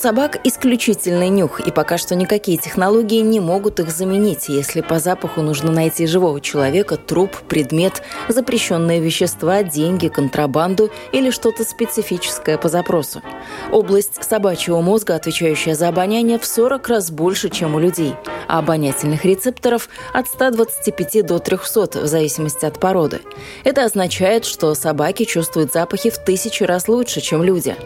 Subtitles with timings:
[0.00, 5.42] собак исключительный нюх, и пока что никакие технологии не могут их заменить, если по запаху
[5.42, 13.20] нужно найти живого человека, труп, предмет, запрещенные вещества, деньги, контрабанду или что-то специфическое по запросу.
[13.70, 18.14] Область собачьего мозга, отвечающая за обоняние, в 40 раз больше, чем у людей,
[18.48, 23.20] а обонятельных рецепторов от 125 до 300 в зависимости от породы.
[23.64, 27.76] Это означает, что собаки чувствуют запахи в тысячи раз лучше, чем люди.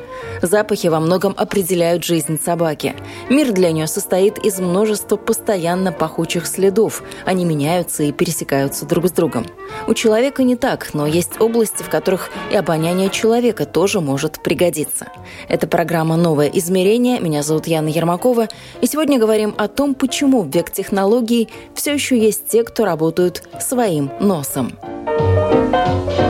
[0.43, 2.95] Запахи во многом определяют определяют жизнь собаки.
[3.29, 7.03] Мир для нее состоит из множества постоянно пахучих следов.
[7.25, 9.47] Они меняются и пересекаются друг с другом.
[9.87, 15.07] У человека не так, но есть области, в которых и обоняние человека тоже может пригодиться.
[15.49, 17.21] Это программа «Новое измерение».
[17.21, 18.49] Меня зовут Яна Ермакова.
[18.81, 23.43] И сегодня говорим о том, почему в век технологий все еще есть те, кто работают
[23.61, 24.73] своим носом.
[26.21, 26.24] С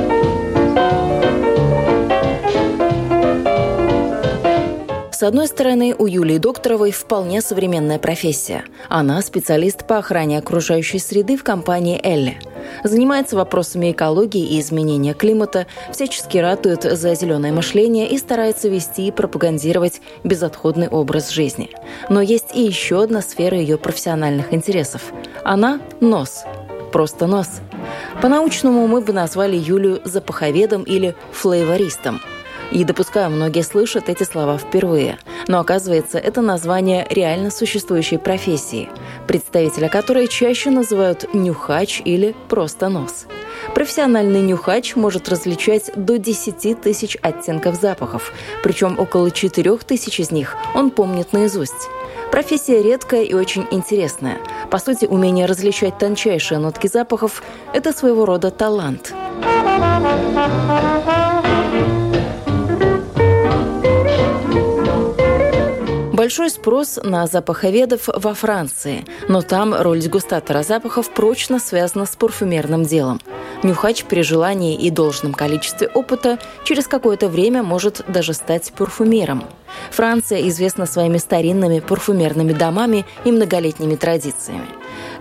[5.24, 8.64] одной стороны, у Юлии Докторовой вполне современная профессия.
[8.88, 12.38] Она специалист по охране окружающей среды в компании «Элли».
[12.82, 19.12] Занимается вопросами экологии и изменения климата, всячески ратует за зеленое мышление и старается вести и
[19.12, 21.70] пропагандировать безотходный образ жизни.
[22.08, 25.12] Но есть и еще одна сфера ее профессиональных интересов.
[25.44, 26.44] Она– нос.
[26.92, 27.48] Просто нос.
[28.22, 32.20] По-научному мы бы назвали Юлию запаховедом или флейвористом–
[32.74, 35.18] и допускаю, многие слышат эти слова впервые.
[35.46, 38.90] Но оказывается, это название реально существующей профессии,
[39.28, 43.26] представителя которой чаще называют нюхач или просто нос.
[43.74, 48.32] Профессиональный нюхач может различать до 10 тысяч оттенков запахов,
[48.64, 51.88] причем около 4 тысяч из них он помнит наизусть.
[52.32, 54.38] Профессия редкая и очень интересная.
[54.68, 59.14] По сути, умение различать тончайшие нотки запахов– это своего рода талант.
[66.24, 72.84] Большой спрос на запаховедов во Франции, но там роль дегустатора запахов прочно связана с парфюмерным
[72.84, 73.20] делом.
[73.62, 79.44] Нюхач при желании и должном количестве опыта через какое-то время может даже стать парфюмером.
[79.90, 84.68] Франция известна своими старинными парфюмерными домами и многолетними традициями.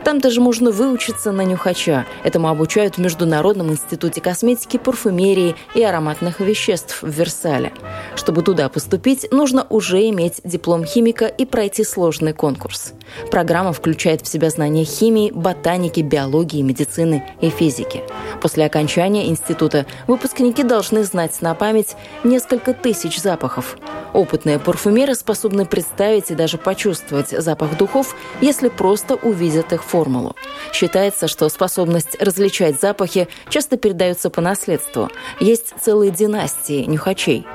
[0.04, 2.06] Там даже можно выучиться на нюхача.
[2.24, 7.72] Этому обучают в Международном институте косметики, парфюмерии и ароматных веществ в Версале.
[8.16, 12.94] Чтобы туда поступить, нужно уже иметь диплом химика и пройти сложный конкурс.
[13.32, 18.02] Программа включает в себя знания химии, ботаники, биологии, медицины и физики.
[18.42, 23.78] После окончания института выпускники должны знать на память несколько тысяч запахов.
[24.14, 30.36] Опытные парфюмеры способны представить и даже почувствовать запах духов, если просто увидят их формулу.
[30.74, 35.10] Считается, что способность различать запахи часто передается по наследству.
[35.40, 37.46] Есть целые династии нюхачей.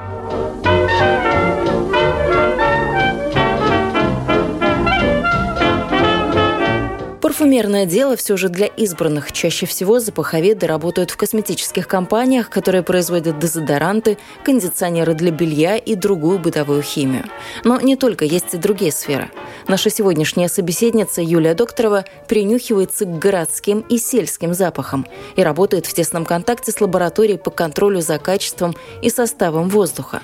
[7.38, 9.31] Парфюмерное дело все же для избранных.
[9.31, 16.41] Чаще всего запаховеды работают в косметических компаниях, которые производят дезодоранты, кондиционеры для белья и другую
[16.41, 17.27] бытовую химию.
[17.62, 19.31] Но не только, есть и другие сферы.
[19.69, 25.06] Наша сегодняшняя собеседница Юлия Докторова принюхивается к городским и сельским запахам
[25.37, 30.22] и работает в тесном контакте с лабораторией по контролю за качеством и составом воздуха.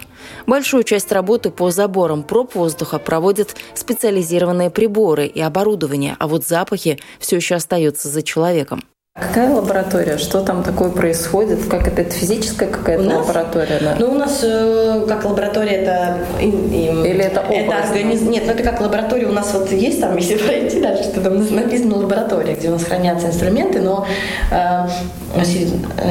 [0.48, 6.98] Большую часть работы по заборам проб воздуха проводят специализированные приборы и оборудование, а вот запахи
[7.18, 8.82] все еще остается за человеком.
[9.16, 10.18] Какая лаборатория?
[10.18, 11.68] Что там такое происходит?
[11.70, 13.78] Как это, это физическая какая-то лаборатория?
[13.80, 13.96] Да?
[13.96, 16.18] Ну, у нас э, как лаборатория это...
[16.40, 17.60] И, и, Или это область?
[17.60, 18.22] Это организ...
[18.22, 21.38] Нет, ну это как лаборатория у нас вот есть там, если пройти дальше, что там
[21.54, 24.04] написано лаборатория, где у нас хранятся инструменты, но
[24.50, 24.88] э,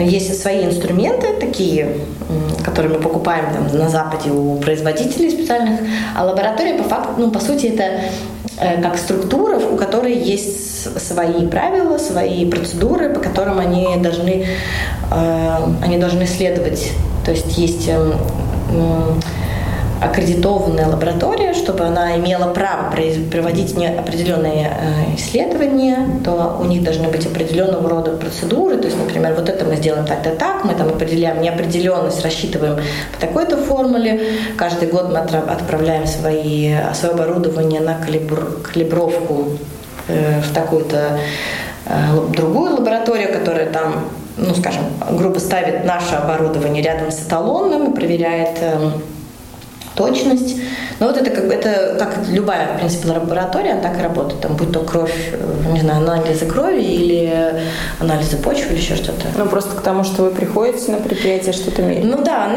[0.05, 1.97] есть свои инструменты такие,
[2.63, 5.81] которые мы покупаем там, на Западе у производителей специальных,
[6.15, 7.99] а лаборатория по факту, ну, по сути, это
[8.42, 14.45] Э, как структура, у которой есть свои правила, свои процедуры, по которым они должны,
[15.11, 16.91] э, они должны следовать.
[17.25, 18.13] То есть есть эм,
[20.03, 22.93] аккредитованная лаборатория, чтобы она имела право
[23.31, 28.77] проводить определенные э, исследования, то у них должны быть определенного рода процедуры.
[28.77, 32.77] То есть, например, вот это мы сделаем так-то так, мы там определяем неопределенность, рассчитываем
[33.13, 34.21] по такой-то формуле.
[34.57, 39.57] Каждый год мы отправляем свои, свое оборудование на калибр, калибровку
[40.07, 41.19] э, в такую-то
[41.85, 41.91] э,
[42.33, 48.93] другую лабораторию, которая там ну, скажем, грубо ставит наше оборудование рядом с эталонным, проверяет эм,
[49.95, 50.55] точность.
[50.99, 54.41] Но вот это как, это как любая, в принципе, лаборатория, так и работает.
[54.41, 55.33] Там будь то кровь,
[55.71, 57.61] не знаю, анализы крови или
[57.99, 59.27] анализы почвы или еще что-то.
[59.37, 62.05] Ну, просто к тому, что вы приходите на предприятие, что-то мерить.
[62.05, 62.49] Ну да,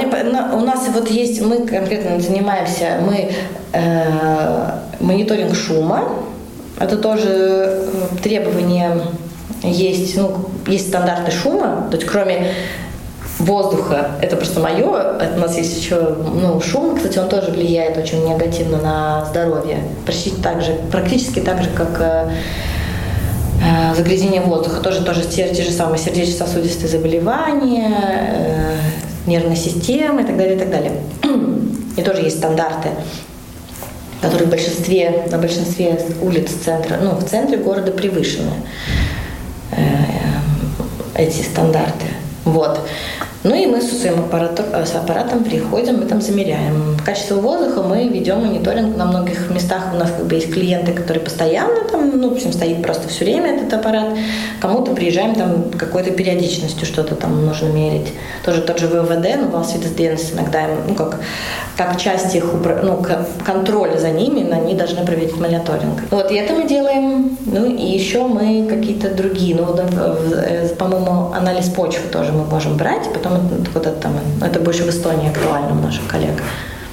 [0.53, 3.33] у нас вот есть, мы конкретно занимаемся, мы
[3.73, 6.05] э, мониторинг шума,
[6.79, 7.87] это тоже э,
[8.23, 9.01] требование
[9.63, 12.49] есть, ну, есть стандарты шума, то есть кроме
[13.39, 14.13] воздуха.
[14.21, 14.85] Это просто мое.
[14.85, 19.79] У нас есть еще ну, шум, кстати, он тоже влияет очень негативно на здоровье.
[20.07, 22.31] Почти так же, практически так же, как э,
[23.63, 24.81] э загрязнение воздуха.
[24.81, 27.99] Тоже, тоже те, те же самые сердечно-сосудистые заболевания,
[28.31, 28.77] э,
[29.27, 30.93] нервной системы и так далее, и так далее.
[31.97, 32.91] И тоже есть стандарты
[34.21, 38.51] которые в большинстве, на большинстве улиц центра, ну, в центре города превышены
[39.73, 39.77] э,
[41.15, 42.07] эти стандарты.
[42.45, 42.81] Вот.
[43.47, 46.97] Ну и мы с своим аппаратом, э, с аппаратом приходим, мы там замеряем.
[47.05, 49.83] Качество воздуха мы ведем мониторинг на многих местах.
[49.95, 53.25] У нас как бы есть клиенты, которые постоянно там, ну, в общем, стоит просто все
[53.25, 54.09] время этот аппарат.
[54.61, 58.13] Кому-то приезжаем там какой-то периодичностью что-то там нужно мерить.
[58.45, 61.21] Тоже тот же ВВД, ну, Валсвидесденс иногда, ну, как,
[61.77, 62.47] как часть их,
[62.83, 63.01] ну,
[63.45, 66.03] контроля за ними, они должны проводить мониторинг.
[66.11, 67.39] Вот, и это мы делаем.
[67.47, 73.05] Ну, и еще мы какие-то другие, ну, э, по-моему, анализ почвы тоже мы можем брать,
[73.15, 73.36] потом
[73.73, 74.13] куда-то там,
[74.43, 76.43] это больше в Эстонии актуально у наших коллег.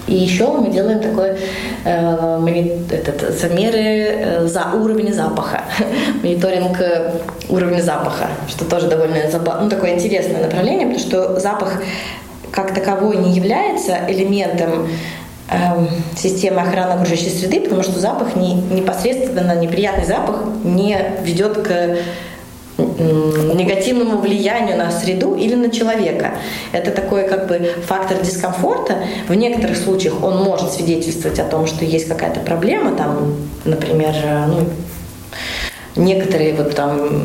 [0.08, 1.38] И еще мы делаем такой
[1.86, 5.64] э, этот, замеры э, за уровень запаха,
[6.24, 7.12] мониторинг э,
[7.50, 9.16] уровня запаха, что тоже довольно
[9.62, 11.82] ну, такое интересное направление, потому что запах
[12.52, 14.90] как таковой не является элементом
[15.50, 15.56] э,
[16.18, 21.98] системы охраны окружающей среды, потому что запах не, непосредственно неприятный запах не ведет к
[22.78, 26.36] негативному влиянию на среду или на человека.
[26.72, 28.98] Это такой как бы фактор дискомфорта.
[29.28, 33.36] В некоторых случаях он может свидетельствовать о том, что есть какая-то проблема, там,
[33.66, 34.14] например,
[34.48, 34.68] ну,
[35.96, 37.24] некоторые вот там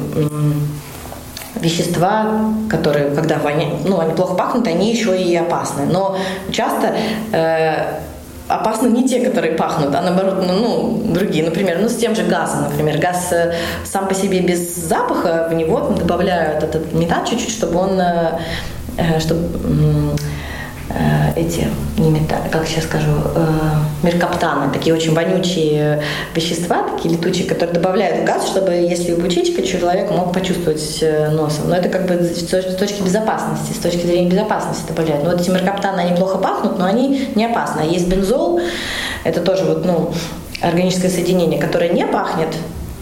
[1.54, 5.86] вещества, которые, когда воняют, ну, они плохо пахнут, они еще и опасны.
[5.86, 6.16] Но
[6.52, 6.94] часто
[7.32, 8.00] э,
[8.48, 11.44] опасны не те, которые пахнут, а наоборот, ну, ну, другие.
[11.44, 12.98] Например, ну, с тем же газом, например.
[12.98, 13.54] Газ э,
[13.84, 18.38] сам по себе без запаха, в него добавляют этот метан чуть-чуть, чтобы он, э,
[18.96, 19.48] э, чтобы
[21.38, 21.68] эти,
[21.98, 23.46] не металлы, как сейчас скажу, э,
[24.02, 26.02] меркаптаны, такие очень вонючие
[26.34, 31.68] вещества, такие летучие, которые добавляют в газ, чтобы если бучичка, человек мог почувствовать э, носом.
[31.68, 35.24] Но это как бы с точки безопасности, с точки зрения безопасности добавляют.
[35.24, 37.80] Но вот эти меркаптаны, они плохо пахнут, но они не опасны.
[37.80, 38.60] А есть бензол,
[39.24, 40.12] это тоже вот, ну,
[40.60, 42.56] органическое соединение, которое не пахнет,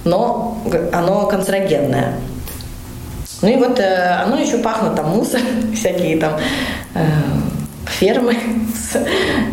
[0.04, 0.58] но
[0.92, 2.14] оно канцерогенное.
[3.42, 5.40] Ну и вот э, оно еще пахнет там мусор,
[5.74, 6.32] всякие там
[6.94, 7.04] э,
[7.98, 8.36] фермы.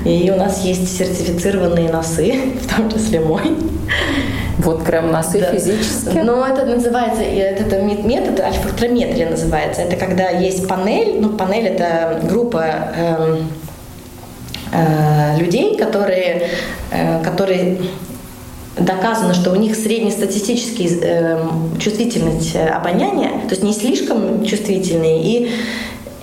[0.06, 3.42] И у нас есть сертифицированные носы, в том числе мой.
[4.60, 5.52] Вот прям носы да.
[5.52, 6.18] физически?
[6.24, 9.82] Ну, это называется, это метод альфактрометрия называется.
[9.82, 12.64] Это когда есть панель, ну, панель это группа
[12.96, 13.38] э,
[14.72, 16.50] э, людей, которые,
[16.92, 17.80] э, которые
[18.78, 21.44] доказано, что у них среднестатистический э,
[21.80, 25.52] чувствительность обоняния, то есть не слишком чувствительные и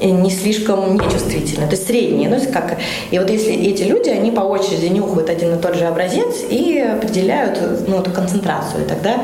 [0.00, 2.28] не слишком нечувствительны, то есть средние.
[2.28, 2.78] Ну, как,
[3.10, 6.78] и вот если эти люди, они по очереди нюхают один и тот же образец и
[6.78, 9.16] определяют ну, эту концентрацию, тогда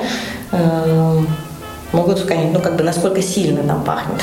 [0.52, 1.21] э,
[1.92, 4.21] могут сказать, ну, как бы, насколько сильно там пахнет.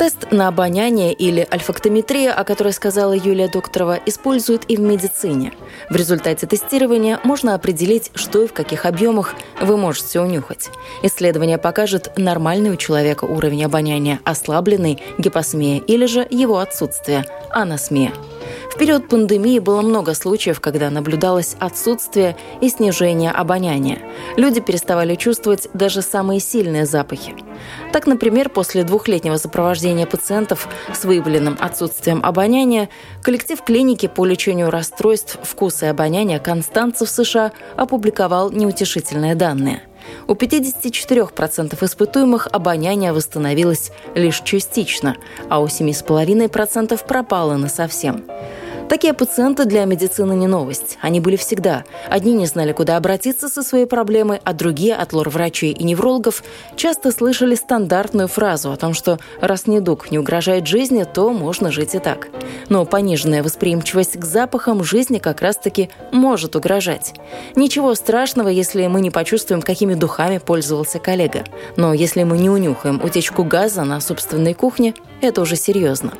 [0.00, 5.52] Тест на обоняние или альфактометрия, о которой сказала Юлия Докторова, используют и в медицине.
[5.90, 10.70] В результате тестирования можно определить, что и в каких объемах вы можете унюхать.
[11.02, 18.10] Исследование покажет нормальный у человека уровень обоняния, ослабленный гипосмия или же его отсутствие, анасмия.
[18.70, 23.98] В период пандемии было много случаев, когда наблюдалось отсутствие и снижение обоняния.
[24.36, 27.34] Люди переставали чувствовать даже самые сильные запахи.
[27.92, 32.88] Так, например, после двухлетнего сопровождения пациентов с выявленным отсутствием обоняния,
[33.22, 39.82] коллектив клиники по лечению расстройств вкуса и обоняния Констанца в США опубликовал неутешительные данные.
[40.26, 45.16] У 54% испытуемых обоняние восстановилось лишь частично,
[45.48, 48.24] а у 7,5% пропало насовсем.
[48.90, 50.98] Такие пациенты для медицины не новость.
[51.00, 51.84] Они были всегда.
[52.08, 56.42] Одни не знали, куда обратиться со своей проблемой, а другие от лор-врачей и неврологов
[56.74, 61.94] часто слышали стандартную фразу о том, что раз недуг не угрожает жизни, то можно жить
[61.94, 62.30] и так.
[62.68, 67.14] Но пониженная восприимчивость к запахам жизни как раз-таки может угрожать.
[67.54, 71.44] Ничего страшного, если мы не почувствуем, какими духами пользовался коллега.
[71.76, 76.14] Но если мы не унюхаем утечку газа на собственной кухне, это уже серьезно.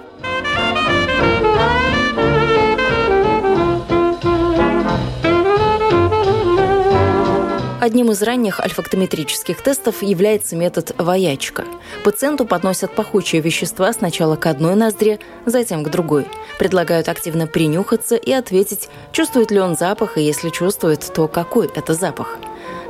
[7.80, 11.64] Одним из ранних альфактометрических тестов является метод «воячка».
[12.04, 16.26] Пациенту подносят пахучие вещества сначала к одной ноздре, затем к другой.
[16.58, 21.94] Предлагают активно принюхаться и ответить, чувствует ли он запах, и если чувствует, то какой это
[21.94, 22.36] запах.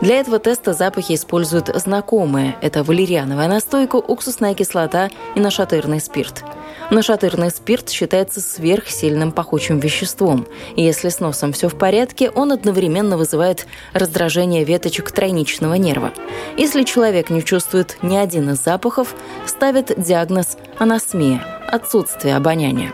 [0.01, 2.57] Для этого теста запахи используют знакомые.
[2.63, 6.43] Это валериановая настойка, уксусная кислота и нашатырный спирт.
[6.91, 10.47] Нашатырный спирт считается сверхсильным пахучим веществом.
[10.75, 16.13] И если с носом все в порядке, он одновременно вызывает раздражение веточек тройничного нерва.
[16.57, 19.15] Если человек не чувствует ни один из запахов,
[19.47, 22.93] ставят диагноз анасмия– отсутствие обоняния.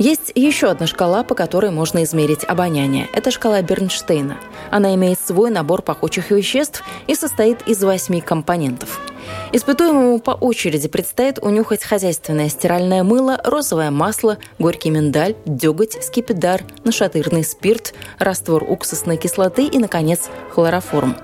[0.00, 3.06] Есть еще одна шкала, по которой можно измерить обоняние.
[3.12, 4.38] Это шкала Бернштейна.
[4.70, 8.98] Она имеет свой набор пахучих веществ и состоит из восьми компонентов.
[9.52, 17.44] Испытуемому по очереди предстоит унюхать хозяйственное стиральное мыло, розовое масло, горький миндаль, деготь, скипидар, нашатырный
[17.44, 21.14] спирт, раствор уксусной кислоты и, наконец, хлороформ.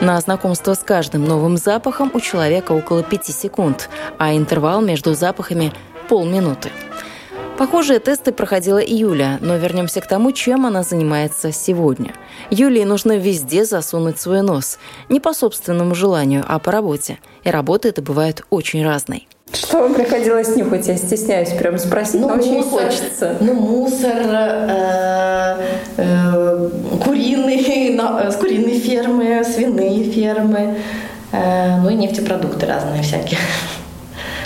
[0.00, 5.70] На знакомство с каждым новым запахом у человека около 5 секунд, а интервал между запахами–
[6.08, 6.70] полминуты.
[7.58, 12.12] Похожие тесты проходила и Юля, но вернемся к тому, чем она занимается сегодня.
[12.50, 14.78] Юлии нужно везде засунуть свой нос.
[15.08, 17.18] Не по собственному желанию, а по работе.
[17.44, 19.28] И работа это бывает очень разной.
[19.52, 20.88] Что вам приходилось нюхать?
[20.88, 23.36] Я стесняюсь прям спросить, ну, но очень мусор, хочется.
[23.40, 25.56] Ну, мусор, э,
[25.98, 26.70] э,
[27.04, 30.78] куриные, с куриной фермы, свиные фермы,
[31.32, 33.38] э, ну и нефтепродукты разные всякие.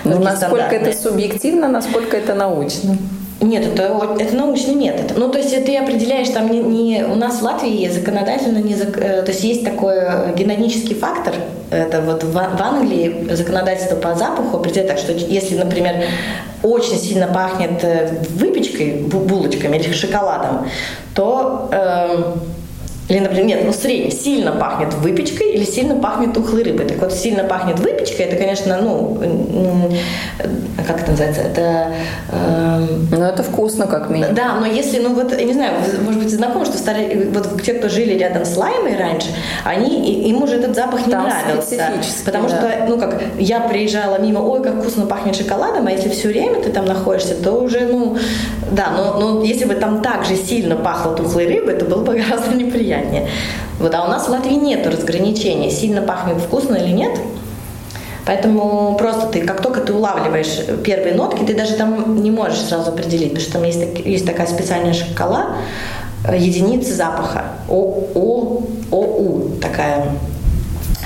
[0.06, 2.96] Ну, насколько это субъективно, насколько это научно?
[3.40, 5.12] Нет, это, это научный метод.
[5.16, 8.96] Ну, то есть ты определяешь, там не, не у нас в Латвии законодательно не зак,
[8.96, 9.94] э, то есть есть такой
[10.34, 11.34] генетический фактор.
[11.70, 16.04] Это вот в, в Англии законодательство по запаху определяет так, что если, например,
[16.62, 20.66] очень сильно пахнет э, выпечкой, булочками или шоколадом,
[21.14, 22.32] то э,
[23.08, 26.86] или, например, нет, ну средний, сильно пахнет выпечкой или сильно пахнет тухлой рыбой.
[26.86, 29.18] Так вот, сильно пахнет выпечкой, это, конечно, ну,
[30.86, 31.92] как это называется, это...
[32.30, 34.34] Э, ну, это вкусно, как минимум.
[34.34, 37.74] Да, но если, ну, вот, я не знаю, может быть, знакомы, что стали, вот те,
[37.74, 39.28] кто жили рядом с Лаймой раньше,
[39.64, 41.76] они, им уже этот запах не Там нравился.
[42.24, 42.56] Потому да.
[42.56, 46.60] что, ну, как, я приезжала мимо, ой, как вкусно пахнет шоколадом, а если все время
[46.60, 48.16] ты там находишься, то уже, ну,
[48.72, 52.14] да, но, но если бы там так же сильно пахло тухлой рыбой, то было бы
[52.18, 53.28] гораздо неприятно приятнее.
[53.78, 57.18] Вот, а у нас в Латвии нет разграничения, сильно пахнет вкусно или нет.
[58.24, 62.90] Поэтому просто ты, как только ты улавливаешь первые нотки, ты даже там не можешь сразу
[62.90, 65.58] определить, потому что там есть, есть такая специальная шкала
[66.26, 67.44] э, единицы запаха.
[67.68, 70.06] О, О, ОУ такая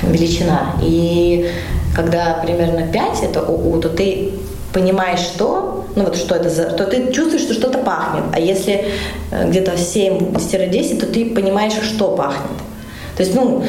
[0.03, 0.73] величина.
[0.83, 1.51] И
[1.95, 4.33] когда примерно 5 это ОУ, то ты
[4.73, 8.25] понимаешь, что, ну вот что это за, то ты чувствуешь, что что-то пахнет.
[8.33, 8.87] А если
[9.31, 12.51] э, где-то 7-10, то ты понимаешь, что пахнет.
[13.17, 13.63] То есть, ну,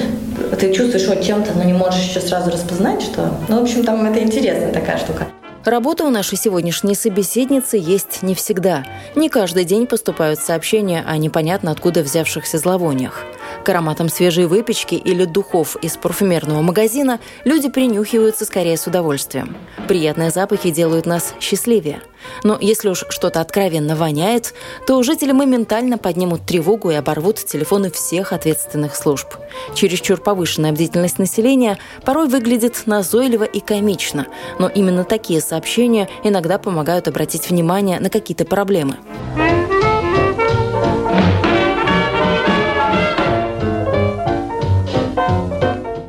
[0.60, 3.32] ты чувствуешь вот чем-то, но не можешь еще сразу распознать, что...
[3.50, 5.28] Ну, в общем, там это интересная такая штука.
[5.66, 8.84] Работа у нашей сегодняшней собеседницы есть не всегда.
[9.16, 13.26] Не каждый день поступают сообщения о непонятно откуда взявшихся зловониях.
[13.64, 19.56] К ароматам свежей выпечки или духов из парфюмерного магазина люди принюхиваются скорее с удовольствием.
[19.88, 22.02] Приятные запахи делают нас счастливее.
[22.44, 24.54] Но если уж что-то откровенно воняет,
[24.88, 29.28] то жители моментально поднимут тревогу и оборвут телефоны всех ответственных служб.
[29.74, 34.28] Чересчур повышенная бдительность населения порой выглядит назойливо и комично,
[34.60, 38.98] но именно такие сообщения иногда помогают обратить внимание на какие-то проблемы.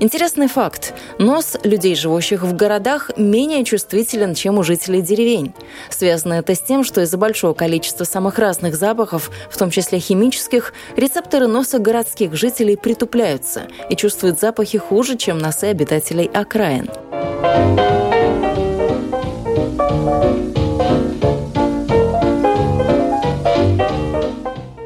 [0.02, 0.94] Интересный факт.
[1.18, 5.54] Нос людей, живущих в городах, менее чувствителен, чем у жителей деревень.
[5.90, 10.75] Связано это с тем, что из-за большого количества самых разных запахов, в том числе химических,
[10.97, 16.90] рецепторы носа городских жителей притупляются и чувствуют запахи хуже, чем носы обитателей окраин.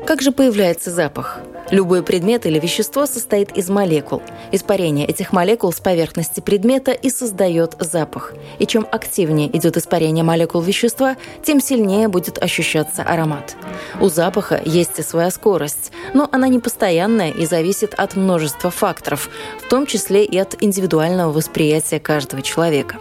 [0.04, 1.40] Как же появляется запах?
[1.70, 4.22] Любой предмет или вещество состоит из молекул.
[4.52, 8.34] Испарение этих молекул с поверхности предмета и создает запах.
[8.58, 13.56] И чем активнее идет испарение молекул вещества, тем сильнее будет ощущаться аромат.
[14.00, 19.28] У запаха есть и своя скорость, но она не постоянная и зависит от множества факторов,
[19.60, 22.98] в том числе и от индивидуального восприятия каждого человека.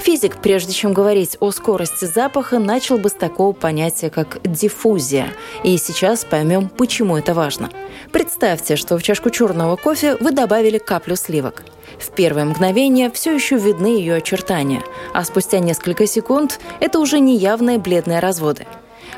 [0.00, 5.28] Физик, прежде чем говорить о скорости запаха, начал бы с такого понятия, как диффузия.
[5.62, 7.68] И сейчас поймем, почему это важно.
[8.10, 11.64] Представьте, что в чашку черного кофе вы добавили каплю сливок.
[11.98, 17.78] В первое мгновение все еще видны ее очертания, а спустя несколько секунд это уже неявные
[17.78, 18.66] бледные разводы.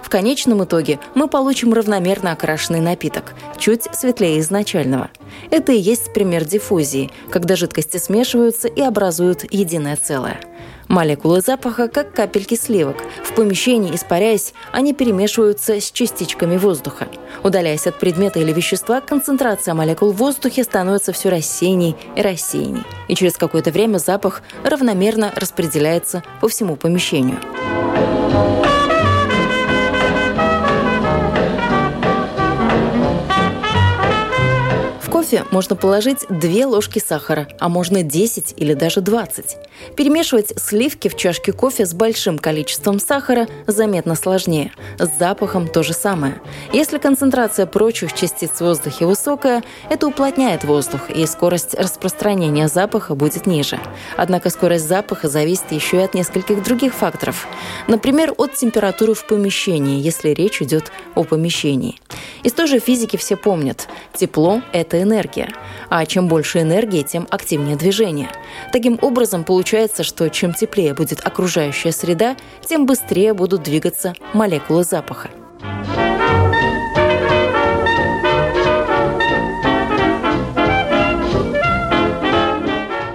[0.02, 5.10] В конечном итоге мы получим равномерно окрашенный напиток, чуть светлее изначального.
[5.50, 10.40] Это и есть пример диффузии, когда жидкости смешиваются и образуют единое целое–
[10.92, 12.96] Молекулы запаха, как капельки сливок.
[13.24, 17.08] В помещении, испаряясь, они перемешиваются с частичками воздуха.
[17.42, 22.82] Удаляясь от предмета или вещества, концентрация молекул в воздухе становится все рассеянней и рассеянней.
[23.08, 27.38] И через какое-то время запах равномерно распределяется по всему помещению.
[35.32, 39.56] Кофе можно положить 2 ложки сахара, а можно 10 или даже 20.
[39.96, 44.72] Перемешивать сливки в чашке кофе с большим количеством сахара заметно сложнее.
[44.98, 46.40] С запахом то же самое.
[46.72, 53.46] Если концентрация прочих частиц в воздухе высокая, это уплотняет воздух, и скорость распространения запаха будет
[53.46, 53.78] ниже.
[54.16, 57.46] Однако скорость запаха зависит еще и от нескольких других факторов.
[57.88, 61.98] Например, от температуры в помещении, если речь идет о помещении.
[62.42, 63.88] Из той же физики все помнят.
[64.14, 65.48] Тепло– это энергия энергия.
[65.88, 68.28] А чем больше энергии, тем активнее движение.
[68.72, 72.36] Таким образом, получается, что чем теплее будет окружающая среда,
[72.66, 75.30] тем быстрее будут двигаться молекулы запаха.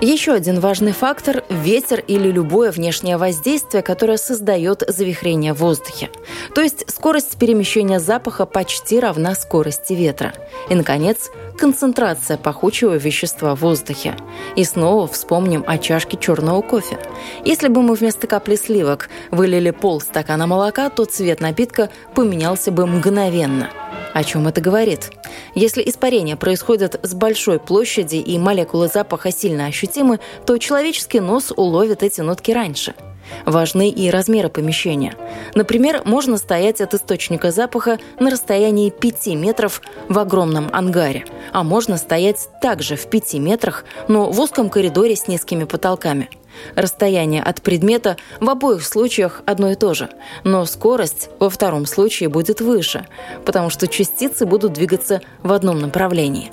[0.01, 6.11] Еще один важный фактор– ветер или любое внешнее воздействие, которое создает завихрение в воздухе.
[6.53, 10.35] То есть скорость перемещения запаха почти равна скорости ветра.
[10.69, 14.15] И, наконец, концентрация пахучего вещества в воздухе.
[14.55, 16.99] И снова вспомним о чашке черного кофе.
[17.43, 23.71] Если бы мы вместо капли сливок вылили полстакана молока, то цвет напитка поменялся бы мгновенно–
[24.17, 25.11] о чем это говорит?
[25.53, 32.03] Если испарение происходит с большой площади и молекулы запаха сильно ощутимы, то человеческий нос уловит
[32.03, 32.93] эти нотки раньше–
[33.45, 35.13] Важны и размеры помещения.
[35.53, 41.97] Например, можно стоять от источника запаха на расстоянии 5 метров в огромном ангаре, а можно
[41.97, 46.29] стоять также в 5 метрах, но в узком коридоре с низкими потолками–
[46.75, 50.09] Расстояние от предмета в обоих случаях одно и то же,
[50.43, 53.05] но скорость во втором случае будет выше,
[53.45, 56.51] потому что частицы будут двигаться в одном направлении.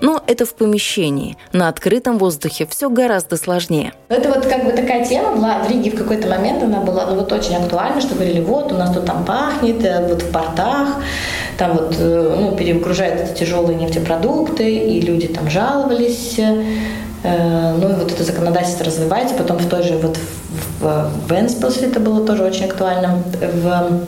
[0.00, 1.36] Но это в помещении.
[1.52, 3.92] На открытом воздухе все гораздо сложнее.
[4.08, 7.16] Это вот как бы такая тема была в Риге в какой-то момент, она была ну,
[7.16, 10.88] вот очень актуальна, что говорили, вот у нас тут там пахнет, э, вот в портах,
[11.58, 16.38] там вот э, ну, перегружают эти тяжелые нефтепродукты, и люди там жаловались
[17.26, 20.16] Э, ну и вот это законодательство развивается, потом в той же вот
[20.80, 24.00] в, Венспилсе это было тоже очень актуально, в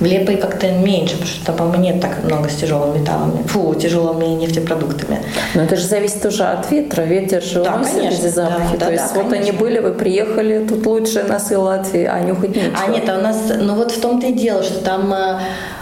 [0.00, 3.74] в Лепой как-то меньше, потому что там, по-моему, нет так много с тяжелыми металлами, фу,
[3.74, 5.18] тяжелыми нефтепродуктами.
[5.54, 7.02] Но это же зависит уже от ветра.
[7.02, 8.78] Ветер же да, уносит эти запахи.
[8.78, 9.50] Да, То да, есть да, вот конечно.
[9.50, 12.78] они были, вы приехали, тут лучшие носы Латвии, а нюхать нечего.
[12.82, 15.38] А нет, а у нас, ну вот в том-то и дело, что там э,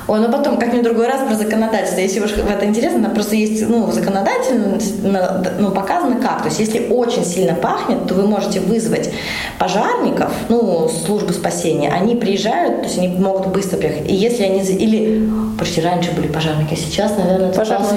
[0.09, 2.01] Ой, ну потом как-нибудь другой раз про законодательство.
[2.01, 4.79] Если уж в это интересно, просто есть ну, законодательно
[5.59, 6.41] ну, показано как.
[6.41, 9.11] То есть если очень сильно пахнет, то вы можете вызвать
[9.59, 11.91] пожарников, ну, службу спасения.
[11.91, 14.11] Они приезжают, то есть они могут быстро приехать.
[14.11, 14.61] И если они...
[14.61, 15.31] Или...
[15.59, 17.89] Почти раньше были пожарники, а сейчас, наверное, это пожарные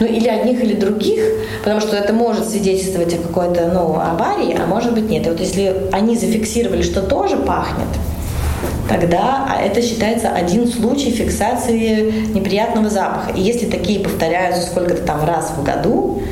[0.00, 1.22] Ну, или одних, или других,
[1.62, 5.26] потому что это может свидетельствовать о какой-то, ну, аварии, а может быть нет.
[5.26, 7.86] И вот если они зафиксировали, что тоже пахнет,
[8.90, 13.30] тогда а это считается один случай фиксации неприятного запаха.
[13.32, 16.22] И если такие повторяются сколько-то там раз в году,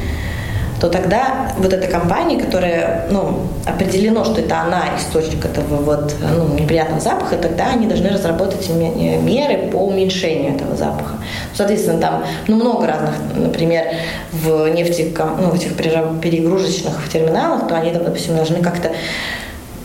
[0.81, 6.55] то тогда вот эта компания, которая, ну, определено, что это она источник этого вот, ну,
[6.55, 11.17] неприятного запаха, тогда они должны разработать меры по уменьшению этого запаха.
[11.55, 13.87] Соответственно, там, ну, много разных, например,
[14.33, 18.93] в нефти, ну, в этих перегрузочных терминалах, то они, допустим, должны как-то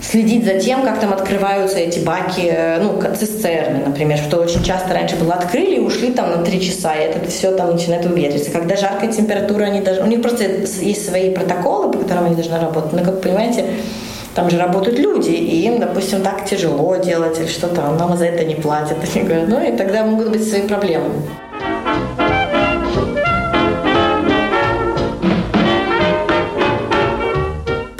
[0.03, 4.93] следить за тем, как там открываются эти баки, э, ну, цистерны, например, что очень часто
[4.93, 8.51] раньше было открыли и ушли там на три часа, и это все там начинает уветриться.
[8.51, 12.59] Когда жаркая температура, они даже, у них просто есть свои протоколы, по которым они должны
[12.59, 13.65] работать, но, как вы понимаете,
[14.35, 18.43] там же работают люди, и им, допустим, так тяжело делать или что-то, нам за это
[18.43, 18.97] не платят.
[19.15, 21.09] Они говорят, ну и тогда могут быть свои проблемы.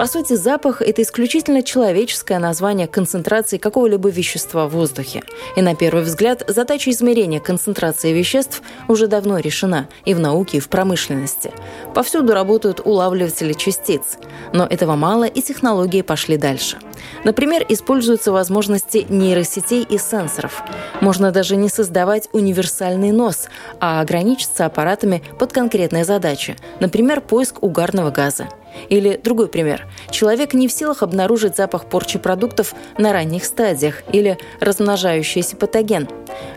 [0.04, 5.24] По сути, запах– это исключительно человеческое название концентрации какого-либо вещества в воздухе.
[5.56, 10.60] И на первый взгляд задача измерения концентрации веществ уже давно решена и в науке, и
[10.60, 11.52] в промышленности.
[11.96, 14.18] Повсюду работают улавливатели частиц.
[14.52, 16.80] Но этого мало, и технологии пошли дальше.
[17.24, 20.64] Например, используются возможности нейросетей и сенсоров.
[21.00, 23.48] Можно даже не создавать универсальный нос,
[23.80, 28.50] а ограничиться аппаратами под конкретные задачи, например, поиск угарного газа.
[28.90, 29.88] Или другой пример.
[30.10, 36.08] Человек не в силах обнаружить запах порчи продуктов на ранних стадиях или размножающийся патоген.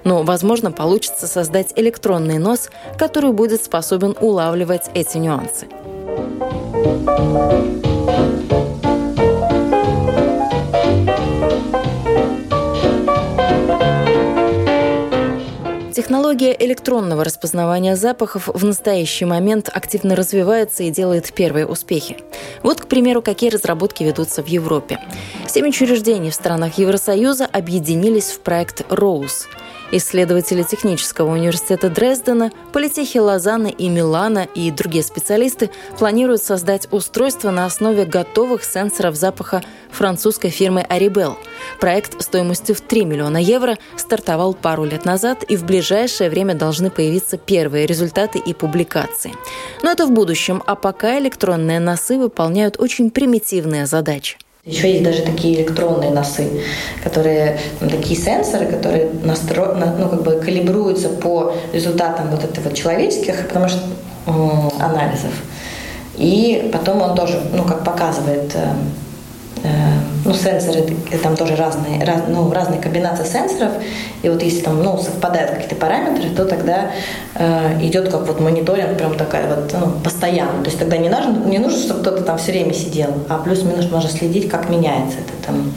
[0.05, 5.67] Но, возможно, получится создать электронный нос, который будет способен улавливать эти нюансы.
[15.97, 22.19] Технология электронного распознавания запахов в настоящий момент активно развивается и делает первые успехи.
[22.63, 25.01] Вот, к примеру, какие разработки ведутся в Европе.
[25.47, 29.49] Семь учреждений в странах Евросоюза объединились в проект «Роуз»,
[29.93, 37.67] Исследователи Технического университета Дрездена, политехи Лозанны и Милана и другие специалисты планируют создать устройство на
[37.67, 41.37] основе готовых сенсоров запаха французской фирмы Aribel.
[41.79, 45.86] Проект стоимостью в 3 миллиона евро стартовал пару лет назад, и в ближайшее
[46.29, 49.33] время должны появиться первые результаты и публикации.
[49.83, 54.37] Но это в будущем, а пока электронные носы выполняют очень примитивные задачи.
[54.65, 56.49] Еще есть даже такие электронные носы,
[57.05, 63.69] которые такие сенсоры, которые настро, ну, как бы калибруются по результатам вот этого человеческих, потому
[63.69, 63.81] что
[64.81, 65.33] анализов.
[66.17, 68.75] И потом он тоже, ну, как показывает Э,
[70.27, 70.85] ну, сенсоры,
[71.23, 73.73] там тоже разные, раз, ну, разные комбинации сенсоров,
[74.23, 76.91] и вот если там, ну, совпадают какие-то параметры, то тогда
[77.35, 80.63] э, идет как вот мониторинг, прям такая вот, ну, постоянно.
[80.63, 83.91] То есть тогда не нужно, не нужно, чтобы кто-то там все время сидел, а плюс-минус
[83.91, 85.73] можно следить, как меняется это там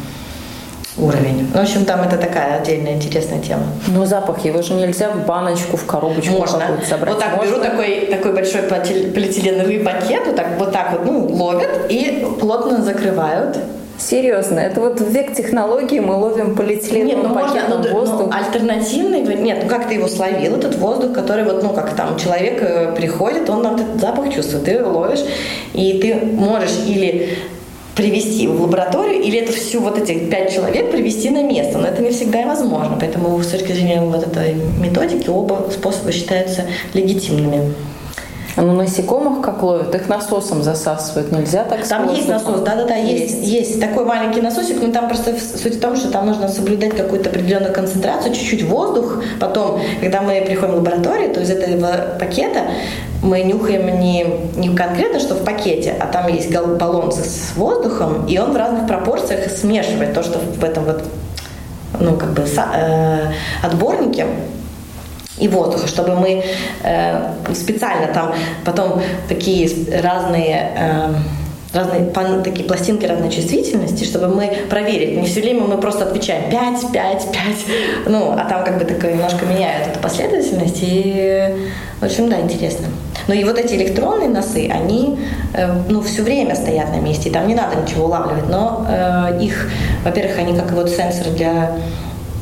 [1.02, 1.50] уровень.
[1.54, 3.64] Ну, в общем, там это такая отдельная интересная тема.
[3.88, 6.80] Но запах его же нельзя в баночку, в коробочку Можно.
[6.88, 7.14] собрать.
[7.14, 7.52] Вот так Можно?
[7.52, 12.82] беру такой, такой большой полиэтиленовый пакет, вот так, вот так вот, ну, ловят и плотно
[12.82, 13.58] закрывают.
[14.00, 18.28] Серьезно, это вот век технологий мы ловим полиэтиленовым нет, ну, можно, ну, воздух.
[18.28, 22.18] Ну, альтернативный, нет, ну как ты его словил, этот воздух, который вот, ну как там
[22.18, 25.26] человек э, приходит, он там этот запах чувствует, ты его ловишь,
[25.74, 27.38] и ты можешь или
[28.00, 31.78] привести в лабораторию, или это всю вот этих пять человек привести на место.
[31.80, 32.98] Но это не всегда возможно.
[32.98, 37.74] Поэтому с точки зрения вот этой методики оба способа считаются легитимными.
[38.62, 39.94] Ну насекомых как ловят?
[39.96, 41.32] Их насосом засасывают.
[41.32, 43.34] Нельзя так Там есть насос, да-да-да, есть.
[43.34, 43.48] есть.
[43.48, 47.30] Есть такой маленький насосик, но там просто суть в том, что там нужно соблюдать какую-то
[47.30, 49.24] определенную концентрацию, чуть-чуть воздух.
[49.40, 52.66] Потом, когда мы приходим в лабораторию, то из этого пакета
[53.24, 58.38] мы нюхаем не, не конкретно, что в пакете, а там есть баллон с воздухом, и
[58.38, 61.04] он в разных пропорциях смешивает то, что в этом вот
[62.00, 64.26] ну, как бы, э, отборнике
[65.40, 66.44] и воздуха, чтобы мы
[66.84, 68.34] э, специально там
[68.66, 69.70] потом такие
[70.02, 71.14] разные э,
[71.74, 72.10] разные
[72.44, 75.18] такие пластинки разной чувствительности, чтобы мы проверить.
[75.18, 77.32] Не все время мы просто отвечаем 5, 5, 5,
[78.08, 81.56] ну, а там как бы так немножко меняют эту последовательность, и,
[82.00, 82.88] в общем, да, интересно.
[83.28, 85.20] Но и вот эти электронные носы, они,
[85.54, 89.40] э, ну, все время стоят на месте, и там не надо ничего улавливать, но э,
[89.44, 89.70] их,
[90.04, 91.72] во-первых, они как вот сенсоры для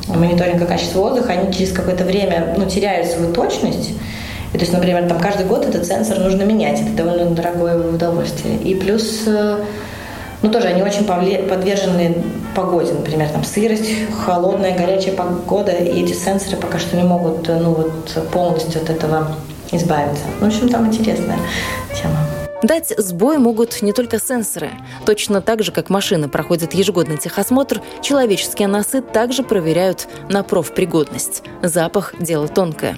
[0.08, 3.92] мониторинга качества воздуха, они через какое-то время ну, теряют свою точность.
[4.54, 6.80] И, то есть, например, там каждый год этот сенсор нужно менять.
[6.82, 8.58] Это довольно дорогое удовольствие.
[8.58, 9.60] И плюс, э,
[10.42, 12.24] ну тоже они очень подвержены
[12.56, 12.94] погоде.
[12.94, 13.90] Например, там сырость,
[14.26, 15.72] холодная, горячая погода.
[15.72, 19.36] И эти сенсоры пока что не могут ну, вот, полностью от этого
[19.72, 20.24] избавиться.
[20.40, 21.87] Ну, в общем, там интересная тема.
[22.64, 24.72] Дать сбой могут не только сенсоры.
[25.06, 31.44] Точно так же, как машины проходят ежегодный техосмотр, человеческие носы также проверяют на профпригодность.
[31.62, 32.98] Запах– дело тонкое.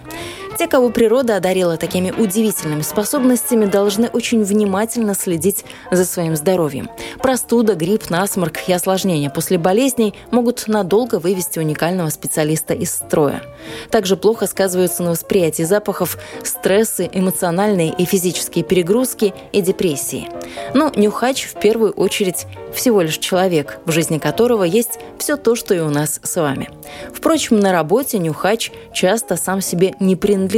[0.60, 6.90] Те, кого природа одарила такими удивительными способностями, должны очень внимательно следить за своим здоровьем.
[7.20, 13.42] Простуда, грипп, насморк и осложнения после болезней могут надолго вывести уникального специалиста из строя.
[13.90, 20.28] Также плохо сказываются на восприятии запахов стрессы, эмоциональные и физические перегрузки и депрессии.
[20.74, 25.74] Но нюхач в первую очередь всего лишь человек, в жизни которого есть все то, что
[25.74, 26.70] и у нас с вами.
[27.14, 30.49] Впрочем, на работе нюхач часто сам себе не принадлежит,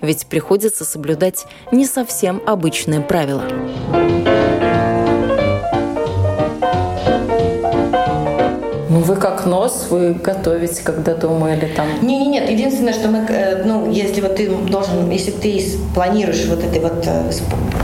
[0.00, 3.44] ведь приходится соблюдать не совсем обычные правила.
[8.88, 11.86] Вы как нос, вы готовите, когда дома или там?
[12.02, 12.50] Не, не, нет.
[12.50, 15.62] Единственное, что мы, э, ну, если вот ты должен, если ты
[15.94, 17.30] планируешь вот этой вот э,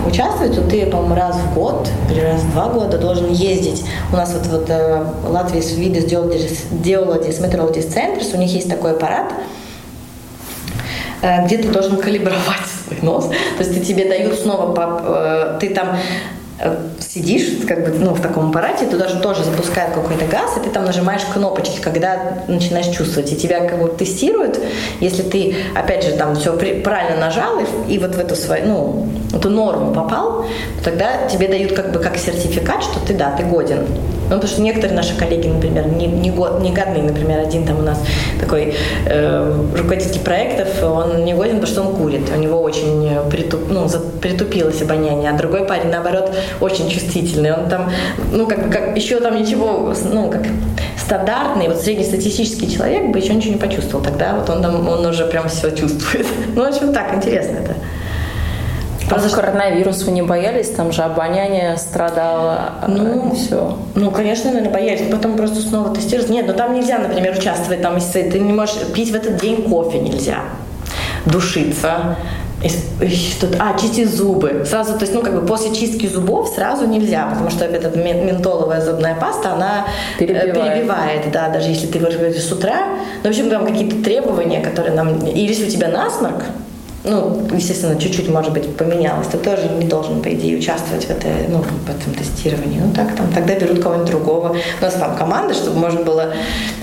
[0.07, 3.85] участвовать, то ты, по-моему, раз в год или раз в два года должен ездить.
[4.13, 9.33] У нас вот, вот э, Латвия Swedish Geologist Meteorologist Centers, у них есть такой аппарат,
[11.47, 13.29] где ты должен калибровать свой нос.
[13.57, 16.34] То есть ты тебе дают снова, ты там Э,
[17.01, 20.71] сидишь как бы, ну, в таком аппарате, туда же тоже запускают какой-то газ, и ты
[20.71, 24.61] там нажимаешь кнопочки, когда начинаешь чувствовать, и тебя как бы тестируют,
[25.01, 29.09] если ты, опять же, там все правильно нажал, и, и вот в эту свою, ну,
[29.35, 30.47] эту норму попал,
[30.85, 33.87] тогда тебе дают как бы как сертификат, что ты, да, ты годен.
[34.31, 37.81] Ну, потому что некоторые наши коллеги, например, не, не, год, не годные, например, один там
[37.81, 38.01] у нас
[38.41, 38.75] такой
[39.07, 43.87] э, руководитель проектов, он не годен, потому что он курит, у него очень притуп, ну,
[44.23, 47.91] притупилось обоняние, а другой парень, наоборот, очень чувствительный, он там,
[48.33, 50.43] ну, как, как еще там ничего, ну, как
[50.97, 55.27] стандартный, вот среднестатистический человек бы еще ничего не почувствовал, тогда вот он там, он уже
[55.27, 56.27] прям все чувствует.
[56.55, 57.75] Ну, в общем, так, интересно это.
[59.11, 60.71] А в коронавирус вы не боялись?
[60.71, 62.73] Там же обоняние страдало.
[62.81, 63.79] А ну, все.
[63.95, 65.03] Ну, конечно, наверное, боялись.
[65.11, 66.31] Потом просто снова тестировать.
[66.31, 67.83] Нет, ну там нельзя, например, участвовать.
[67.83, 70.39] Там, если ты не можешь пить в этот день кофе нельзя.
[71.27, 72.17] Душиться.
[73.59, 74.65] А, чистить зубы.
[74.69, 78.81] Сразу, то есть, ну, как бы после чистки зубов сразу нельзя, потому что эта ментоловая
[78.81, 79.87] зубная паста, она
[80.19, 82.77] э, перебивает, перебивает да, даже если ты выживаешь с утра.
[83.23, 85.19] Ну, в общем, там какие-то требования, которые нам...
[85.27, 86.45] Или если у тебя насморк,
[87.05, 91.49] ну, естественно, чуть-чуть, может быть, поменялось, ты тоже не должен, по идее, участвовать в, этой,
[91.49, 92.81] ну, в этом тестировании.
[92.81, 94.57] Ну, так, там, тогда берут кого-нибудь другого.
[94.81, 96.33] У нас там команда, чтобы можно было,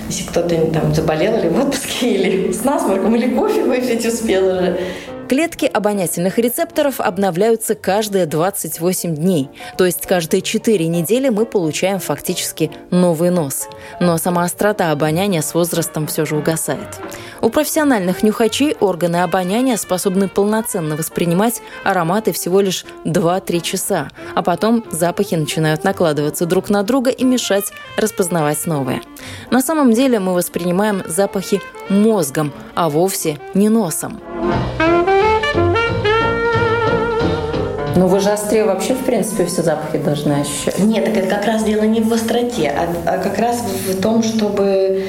[0.08, 4.78] если кто-то там заболел или в отпуске, или с насморком, или кофе выпить успел уже,
[5.28, 12.70] Клетки обонятельных рецепторов обновляются каждые 28 дней, то есть каждые 4 недели мы получаем фактически
[12.90, 13.68] новый нос.
[14.00, 17.00] Но сама острота обоняния с возрастом все же угасает.
[17.40, 24.84] У профессиональных нюхачей органы обоняния способны полноценно воспринимать ароматы всего лишь 2-3 часа, а потом
[24.90, 29.00] запахи начинают накладываться друг на друга и мешать распознавать новые.
[29.50, 34.20] На самом деле мы воспринимаем запахи мозгом, а вовсе не носом.
[38.02, 40.76] Ну вы же острее вообще, в принципе, все запахи должны ощущать.
[40.80, 44.24] Нет, так это как раз дело не в остроте, а, а как раз в том,
[44.24, 45.06] чтобы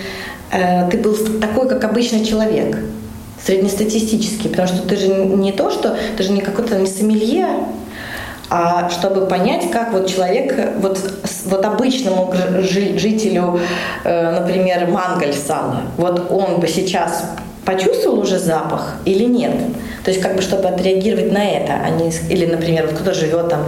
[0.51, 2.77] э, ты был такой, как обычный человек
[3.43, 7.47] среднестатистический, потому что ты же не то, что ты же не какой-то не сомелье,
[8.51, 10.99] а чтобы понять, как вот человек, вот,
[11.45, 13.60] вот обычному жителю,
[14.03, 17.23] э, например, мангальсана, вот он бы сейчас
[17.65, 19.54] почувствовал уже запах или нет.
[20.04, 23.49] То есть как бы чтобы отреагировать на это, а не, или, например, вот кто-то живет
[23.49, 23.67] там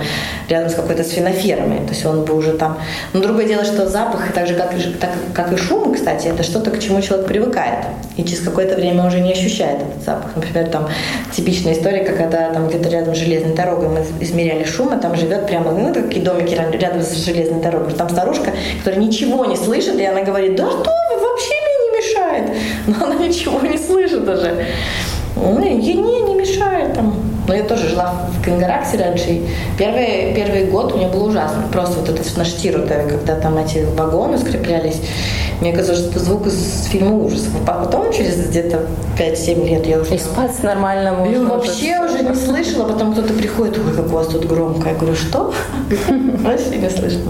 [0.49, 2.77] рядом с какой-то свинофермой, то есть он бы уже там...
[3.13, 6.71] Но другое дело, что запах, так же как, так, как и шум, кстати, это что-то,
[6.71, 7.85] к чему человек привыкает.
[8.17, 10.31] И через какое-то время уже не ощущает этот запах.
[10.35, 10.89] Например, там
[11.33, 15.47] типичная история, когда там где-то рядом с железной дорогой мы измеряли шум, а там живет
[15.47, 17.93] прямо, ну, такие домики рядом с железной дорогой.
[17.93, 21.97] Там старушка, которая ничего не слышит, и она говорит, да что вы, вообще мне не
[22.35, 22.51] мешает.
[22.87, 24.65] Но она ничего не слышит даже.
[25.35, 27.13] Ну, ей не, не мешает там.
[27.47, 29.29] Но я тоже жила в Кенгараксе раньше.
[29.29, 31.63] И первый, первый год у меня было ужасно.
[31.71, 34.99] Просто вот этот наш тирутовый, когда там эти вагоны скреплялись.
[35.61, 37.51] Мне казалось, что это звук из фильма ужасов.
[37.67, 38.87] А потом, через где-то
[39.19, 40.15] 5-7 лет, я уже...
[40.15, 41.33] И спать нормально можно.
[41.33, 42.87] Я вообще уже не слышала.
[42.87, 44.89] Потом кто-то приходит, ой, как у вас тут громко.
[44.89, 45.53] Я говорю, что?
[46.09, 47.21] Вообще не слышно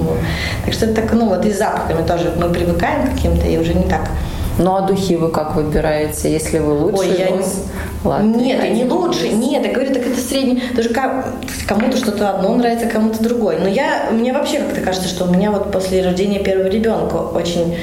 [0.63, 3.57] Так что это так, ну вот и с запахами тоже мы привыкаем к каким-то, и
[3.57, 4.09] уже не так
[4.57, 6.99] ну а духи вы как выбираете, если вы лучше?
[6.99, 7.27] Ой, я
[8.05, 12.53] Ладно, нет, я не лучше, нет, я говорю, так это средний, даже кому-то что-то одно
[12.53, 13.57] нравится, кому-то другое.
[13.59, 17.77] Но я, мне вообще как-то кажется, что у меня вот после рождения первого ребенка очень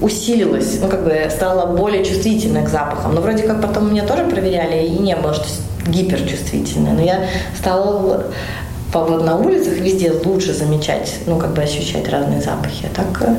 [0.00, 3.14] усилилось, ну как бы стала более чувствительной к запахам.
[3.14, 5.46] Но вроде как потом меня тоже проверяли, и не было, что
[5.88, 6.92] гиперчувствительная.
[6.92, 7.26] Но я
[7.58, 12.86] стала вот на улицах везде лучше замечать, ну как бы ощущать разные запахи.
[12.86, 13.34] А так э,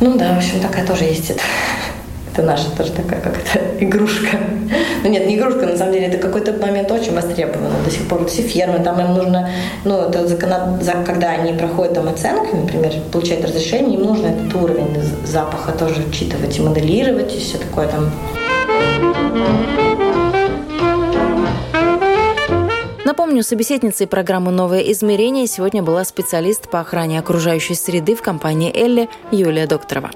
[0.00, 1.42] ну да, в общем, такая тоже есть это.
[2.32, 4.38] Это наша тоже такая, как это, игрушка.
[5.02, 7.74] Ну нет, не игрушка, на самом деле, это какой-то момент очень востребовано.
[7.84, 9.50] До сих пор все фермы, там им нужно,
[9.84, 14.96] ну, это закон, когда они проходят там оценки, например, получают разрешение, им нужно этот уровень
[15.24, 18.12] запаха тоже учитывать и моделировать, и все такое там.
[23.10, 29.08] Напомню, собеседницей программы «Новое измерение» сегодня была специалист по охране окружающей среды в компании «Элли»
[29.32, 30.12] Юлия Докторова.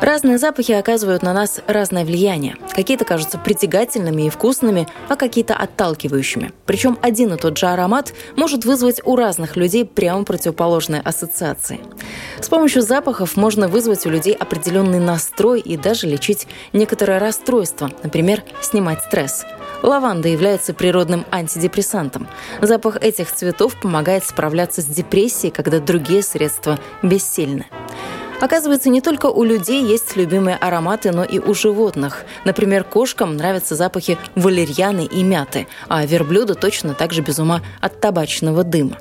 [0.00, 2.56] Разные запахи оказывают на нас разное влияние.
[2.74, 6.52] Какие-то кажутся притягательными и вкусными, а какие-то отталкивающими.
[6.64, 11.80] Причем один и тот же аромат может вызвать у разных людей прямо противоположные ассоциации.
[12.40, 18.42] С помощью запахов можно вызвать у людей определенный настрой и даже лечить некоторое расстройство, например,
[18.62, 19.44] снимать стресс.
[19.82, 22.26] Лаванда является природным антидепрессантом.
[22.62, 27.66] Запах этих цветов помогает справляться с депрессией, когда другие средства бессильны.
[28.40, 32.24] Оказывается, не только у людей есть любимые ароматы, но и у животных.
[32.44, 38.00] Например, кошкам нравятся запахи валерьяны и мяты, а верблюду точно так же без ума от
[38.00, 38.96] табачного дыма.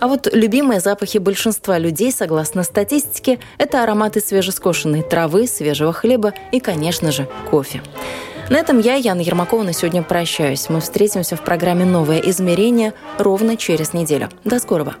[0.00, 6.60] А вот любимые запахи большинства людей, согласно статистике, это ароматы свежескошенной травы, свежего хлеба и,
[6.60, 7.82] конечно же, кофе.
[8.48, 10.70] На этом я, Яна Ермакова, на сегодня прощаюсь.
[10.70, 14.30] Мы встретимся в программе «Новое измерение» ровно через неделю.
[14.44, 14.94] До скорого!